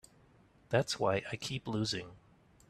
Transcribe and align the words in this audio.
That's 0.69 0.99
why 0.99 1.21
I 1.31 1.35
keep 1.35 1.67
losing. 1.67 2.15